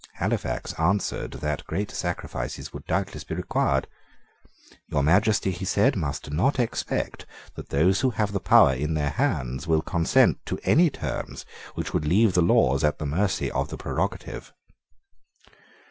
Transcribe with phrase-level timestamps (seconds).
[0.13, 3.87] Halifax answered that great sacrifices would doubtless be required.
[4.87, 9.11] "Your Majesty," he said, "must not expect that those who have the power in their
[9.11, 11.45] hands will consent to any terms
[11.75, 14.51] which would leave the laws at the mercy of the prerogative."